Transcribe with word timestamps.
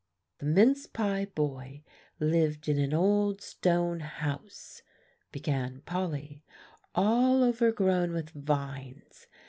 "The 0.39 0.47
mince 0.47 0.87
pie 0.87 1.25
boy 1.25 1.83
lived 2.19 2.67
in 2.67 2.79
an 2.79 2.91
old 2.91 3.39
stone 3.39 3.99
house," 3.99 4.81
began 5.31 5.81
Polly, 5.81 6.43
"all 6.95 7.43
overgrown 7.43 8.11
with 8.11 8.31
vines. 8.31 9.27